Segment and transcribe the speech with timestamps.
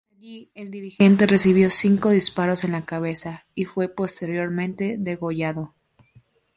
[0.17, 5.75] Allí, el dirigente recibió cinco disparos en la cabeza y fue posteriormente degollado.